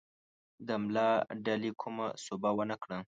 [0.67, 1.09] د ملا
[1.45, 2.97] ډلې کومه سوبه ونه کړه.